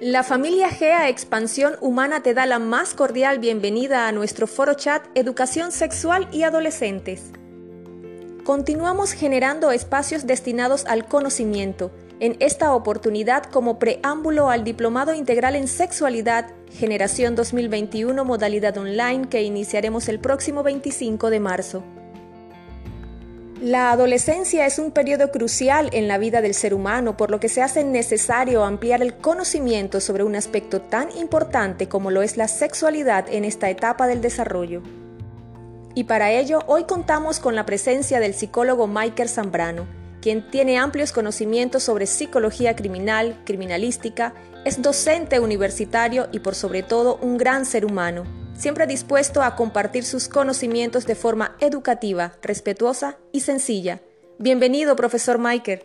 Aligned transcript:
La 0.00 0.24
familia 0.24 0.70
GEA 0.70 1.08
Expansión 1.08 1.76
Humana 1.80 2.20
te 2.20 2.34
da 2.34 2.46
la 2.46 2.58
más 2.58 2.94
cordial 2.94 3.38
bienvenida 3.38 4.08
a 4.08 4.12
nuestro 4.12 4.48
foro 4.48 4.74
chat 4.74 5.06
Educación 5.14 5.70
Sexual 5.70 6.28
y 6.32 6.42
Adolescentes. 6.42 7.30
Continuamos 8.42 9.12
generando 9.12 9.70
espacios 9.70 10.26
destinados 10.26 10.84
al 10.86 11.06
conocimiento, 11.06 11.92
en 12.18 12.36
esta 12.40 12.74
oportunidad 12.74 13.44
como 13.44 13.78
preámbulo 13.78 14.50
al 14.50 14.64
Diplomado 14.64 15.14
Integral 15.14 15.54
en 15.54 15.68
Sexualidad, 15.68 16.50
Generación 16.72 17.36
2021, 17.36 18.24
modalidad 18.24 18.76
online 18.76 19.28
que 19.28 19.42
iniciaremos 19.42 20.08
el 20.08 20.18
próximo 20.18 20.64
25 20.64 21.30
de 21.30 21.40
marzo. 21.40 21.84
La 23.64 23.92
adolescencia 23.92 24.66
es 24.66 24.78
un 24.78 24.90
periodo 24.90 25.30
crucial 25.30 25.88
en 25.94 26.06
la 26.06 26.18
vida 26.18 26.42
del 26.42 26.52
ser 26.52 26.74
humano, 26.74 27.16
por 27.16 27.30
lo 27.30 27.40
que 27.40 27.48
se 27.48 27.62
hace 27.62 27.82
necesario 27.82 28.62
ampliar 28.62 29.00
el 29.00 29.14
conocimiento 29.14 30.02
sobre 30.02 30.22
un 30.22 30.36
aspecto 30.36 30.82
tan 30.82 31.08
importante 31.16 31.88
como 31.88 32.10
lo 32.10 32.20
es 32.20 32.36
la 32.36 32.46
sexualidad 32.46 33.24
en 33.30 33.46
esta 33.46 33.70
etapa 33.70 34.06
del 34.06 34.20
desarrollo. 34.20 34.82
Y 35.94 36.04
para 36.04 36.30
ello, 36.30 36.58
hoy 36.66 36.84
contamos 36.84 37.40
con 37.40 37.54
la 37.54 37.64
presencia 37.64 38.20
del 38.20 38.34
psicólogo 38.34 38.86
Michael 38.86 39.30
Zambrano, 39.30 39.86
quien 40.20 40.50
tiene 40.50 40.76
amplios 40.76 41.12
conocimientos 41.12 41.84
sobre 41.84 42.04
psicología 42.04 42.76
criminal, 42.76 43.40
criminalística, 43.46 44.34
es 44.66 44.82
docente 44.82 45.40
universitario 45.40 46.28
y 46.32 46.40
por 46.40 46.54
sobre 46.54 46.82
todo 46.82 47.16
un 47.22 47.38
gran 47.38 47.64
ser 47.64 47.86
humano 47.86 48.43
siempre 48.64 48.86
dispuesto 48.86 49.42
a 49.42 49.56
compartir 49.56 50.04
sus 50.04 50.26
conocimientos 50.26 51.04
de 51.04 51.14
forma 51.14 51.54
educativa, 51.60 52.32
respetuosa 52.40 53.18
y 53.30 53.40
sencilla. 53.40 54.00
Bienvenido, 54.38 54.96
profesor 54.96 55.38
Michael. 55.38 55.84